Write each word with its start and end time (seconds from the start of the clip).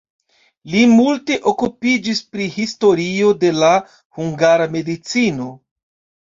Li 0.75 0.79
multe 0.93 1.35
okupiĝis 1.51 2.21
pri 2.37 2.47
historio 2.55 3.29
de 3.45 3.53
la 3.65 3.71
hungara 4.21 4.69
medicino. 4.79 5.47